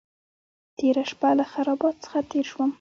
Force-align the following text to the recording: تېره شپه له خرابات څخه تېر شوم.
تېره 0.77 1.03
شپه 1.09 1.29
له 1.37 1.45
خرابات 1.51 1.95
څخه 2.03 2.19
تېر 2.31 2.45
شوم. 2.51 2.69